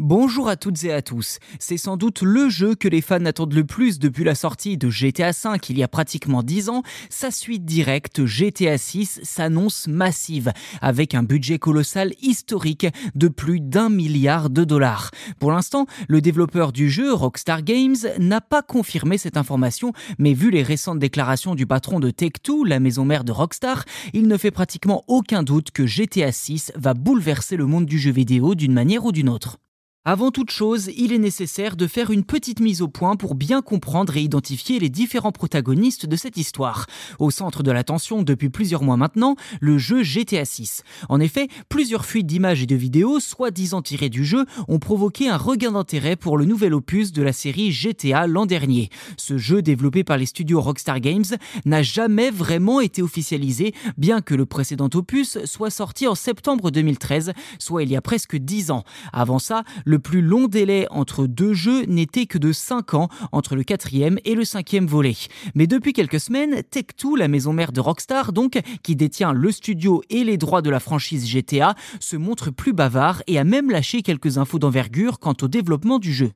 [0.00, 1.38] Bonjour à toutes et à tous.
[1.60, 4.90] C'est sans doute le jeu que les fans attendent le plus depuis la sortie de
[4.90, 6.82] GTA V il y a pratiquement 10 ans.
[7.10, 13.88] Sa suite directe GTA 6 s'annonce massive, avec un budget colossal historique de plus d'un
[13.88, 15.12] milliard de dollars.
[15.38, 20.50] Pour l'instant, le développeur du jeu, Rockstar Games, n'a pas confirmé cette information, mais vu
[20.50, 24.50] les récentes déclarations du patron de Take-Two, la maison mère de Rockstar, il ne fait
[24.50, 29.04] pratiquement aucun doute que GTA 6 va bouleverser le monde du jeu vidéo d'une manière
[29.04, 29.58] ou d'une autre.
[30.06, 33.62] Avant toute chose, il est nécessaire de faire une petite mise au point pour bien
[33.62, 36.84] comprendre et identifier les différents protagonistes de cette histoire.
[37.18, 40.82] Au centre de l'attention depuis plusieurs mois maintenant, le jeu GTA 6.
[41.08, 45.38] En effet, plusieurs fuites d'images et de vidéos, soi-disant tirées du jeu, ont provoqué un
[45.38, 48.90] regain d'intérêt pour le nouvel opus de la série GTA l'an dernier.
[49.16, 51.24] Ce jeu développé par les studios Rockstar Games
[51.64, 57.32] n'a jamais vraiment été officialisé, bien que le précédent opus soit sorti en septembre 2013,
[57.58, 58.84] soit il y a presque 10 ans.
[59.10, 59.64] Avant ça,
[59.98, 64.34] plus long délai entre deux jeux n'était que de 5 ans entre le quatrième et
[64.34, 65.16] le cinquième volet.
[65.54, 70.02] Mais depuis quelques semaines, Tech2, la maison mère de Rockstar, donc, qui détient le studio
[70.10, 74.02] et les droits de la franchise GTA, se montre plus bavard et a même lâché
[74.02, 76.30] quelques infos d'envergure quant au développement du jeu.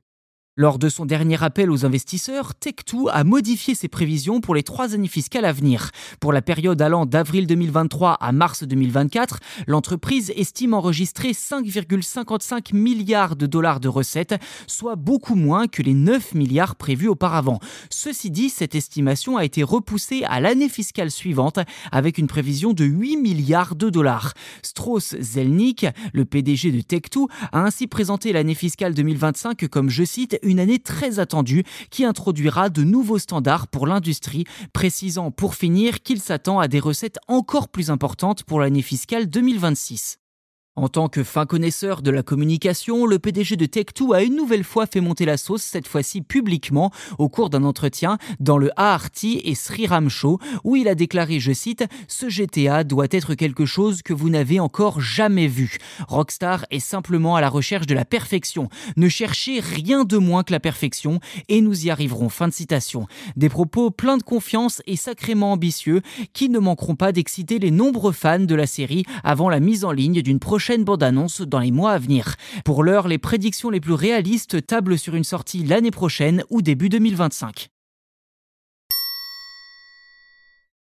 [0.59, 4.93] Lors de son dernier appel aux investisseurs, Tech2 a modifié ses prévisions pour les trois
[4.93, 5.91] années fiscales à venir.
[6.19, 13.45] Pour la période allant d'avril 2023 à mars 2024, l'entreprise estime enregistrer 5,55 milliards de
[13.45, 14.35] dollars de recettes,
[14.67, 17.59] soit beaucoup moins que les 9 milliards prévus auparavant.
[17.89, 21.59] Ceci dit, cette estimation a été repoussée à l'année fiscale suivante
[21.93, 24.33] avec une prévision de 8 milliards de dollars.
[24.61, 30.37] Strauss Zelnick, le PDG de Tech2, a ainsi présenté l'année fiscale 2025 comme, je cite,
[30.49, 36.19] une année très attendue qui introduira de nouveaux standards pour l'industrie, précisant pour finir qu'il
[36.19, 40.19] s'attend à des recettes encore plus importantes pour l'année fiscale 2026.
[40.79, 44.63] En tant que fin connaisseur de la communication, le PDG de Tech2 a une nouvelle
[44.63, 49.09] fois fait monter la sauce, cette fois-ci publiquement, au cours d'un entretien dans le ART
[49.23, 54.01] et Sriram Show, où il a déclaré, je cite, Ce GTA doit être quelque chose
[54.03, 55.79] que vous n'avez encore jamais vu.
[56.07, 58.69] Rockstar est simplement à la recherche de la perfection.
[58.95, 62.29] Ne cherchez rien de moins que la perfection et nous y arriverons.
[62.29, 63.05] Fin de citation.
[63.35, 66.01] Des propos pleins de confiance et sacrément ambitieux
[66.31, 69.91] qui ne manqueront pas d'exciter les nombreux fans de la série avant la mise en
[69.91, 70.39] ligne d'une
[70.77, 72.35] bande-annonce dans les mois à venir.
[72.63, 76.89] Pour l'heure, les prédictions les plus réalistes tablent sur une sortie l'année prochaine ou début
[76.89, 77.69] 2025.